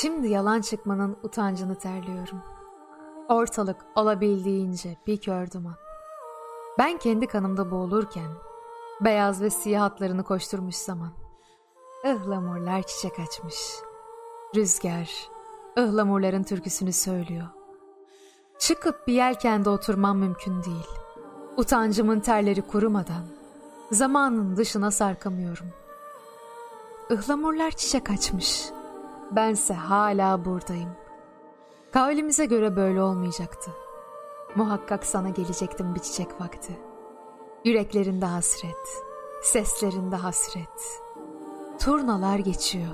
[0.00, 2.42] Şimdi yalan çıkmanın utancını terliyorum.
[3.28, 5.74] Ortalık olabildiğince bir kör duman.
[6.78, 8.30] Ben kendi kanımda boğulurken
[9.00, 11.12] beyaz ve siyah atlarını koşturmuş zaman.
[12.04, 13.56] Ihlamurlar çiçek açmış.
[14.54, 15.10] Rüzgar
[15.78, 17.46] ıhlamurların türküsünü söylüyor.
[18.58, 20.88] Çıkıp bir yelkende oturmam mümkün değil.
[21.56, 23.24] Utancımın terleri kurumadan
[23.92, 25.66] zamanın dışına sarkamıyorum.
[27.10, 28.64] Ihlamurlar çiçek açmış.
[29.36, 30.90] Bense hala buradayım.
[31.92, 33.70] Kavlimize göre böyle olmayacaktı.
[34.56, 36.78] Muhakkak sana gelecektim bir çiçek vakti.
[37.64, 39.02] Yüreklerinde hasret,
[39.42, 41.02] seslerinde hasret.
[41.80, 42.92] Turnalar geçiyor.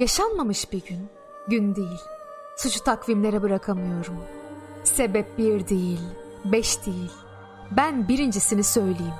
[0.00, 1.08] Yaşanmamış bir gün,
[1.48, 2.00] gün değil.
[2.56, 4.16] Suçu takvimlere bırakamıyorum.
[4.84, 6.00] Sebep bir değil,
[6.44, 7.12] beş değil.
[7.76, 9.14] Ben birincisini söyleyeyim.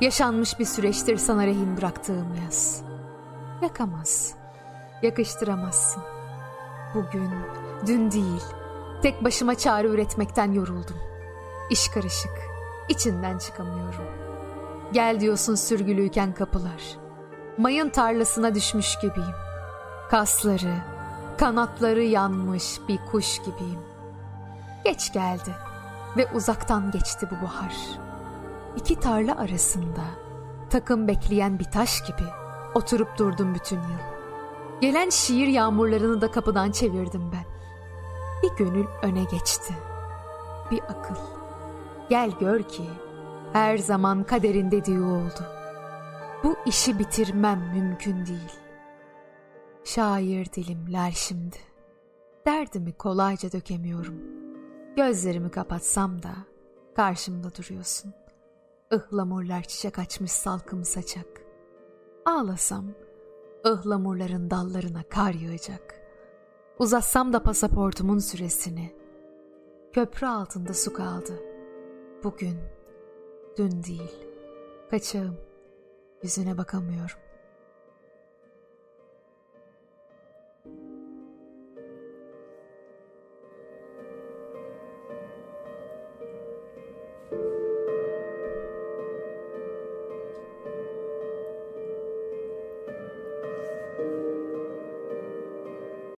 [0.00, 2.82] Yaşanmış bir süreçtir sana rehin bıraktığım yaz.
[3.62, 4.39] Yakamaz,
[5.02, 6.02] yakıştıramazsın.
[6.94, 7.30] Bugün,
[7.86, 8.42] dün değil.
[9.02, 10.96] Tek başıma çare üretmekten yoruldum.
[11.70, 12.38] İş karışık,
[12.88, 14.04] içinden çıkamıyorum.
[14.92, 16.96] Gel diyorsun sürgülüyken kapılar.
[17.58, 19.34] Mayın tarlasına düşmüş gibiyim.
[20.10, 20.74] Kasları,
[21.38, 23.80] kanatları yanmış bir kuş gibiyim.
[24.84, 25.50] Geç geldi
[26.16, 27.74] ve uzaktan geçti bu bahar.
[28.76, 30.02] İki tarla arasında
[30.70, 32.28] takım bekleyen bir taş gibi
[32.74, 34.19] oturup durdum bütün yıl.
[34.80, 37.44] Gelen şiir yağmurlarını da kapıdan çevirdim ben.
[38.42, 39.74] Bir gönül öne geçti.
[40.70, 41.14] Bir akıl.
[42.10, 42.84] Gel gör ki
[43.52, 45.44] her zaman kaderin dediği oldu.
[46.44, 48.52] Bu işi bitirmem mümkün değil.
[49.84, 51.56] Şair dilimler şimdi.
[52.46, 54.20] Derdimi kolayca dökemiyorum.
[54.96, 56.32] Gözlerimi kapatsam da
[56.96, 58.14] karşımda duruyorsun.
[58.92, 61.26] Ihlamurlar çiçek açmış salkım saçak.
[62.26, 62.84] Ağlasam
[63.66, 65.94] ıhlamurların dallarına kar yağacak.
[66.78, 68.94] Uzatsam da pasaportumun süresini.
[69.92, 71.42] Köprü altında su kaldı.
[72.24, 72.58] Bugün,
[73.58, 74.26] dün değil.
[74.90, 75.36] Kaçağım.
[76.22, 77.29] Yüzüne bakamıyorum.